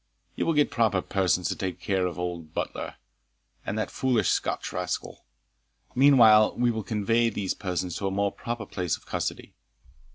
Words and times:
You 0.35 0.47
will 0.47 0.55
get 0.55 0.71
proper 0.71 0.99
persons 1.03 1.47
to 1.49 1.55
take 1.55 1.79
care 1.79 2.07
of 2.07 2.17
old 2.17 2.55
butler, 2.55 2.95
and 3.63 3.77
that 3.77 3.91
foolish 3.91 4.29
Scotch 4.29 4.73
rascal. 4.73 5.23
Meanwhile 5.93 6.55
we 6.57 6.71
will 6.71 6.81
convey 6.81 7.29
these 7.29 7.53
persons 7.53 7.97
to 7.97 8.07
a 8.07 8.09
more 8.11 8.31
proper 8.31 8.65
place 8.65 8.97
of 8.97 9.05
custody. 9.05 9.53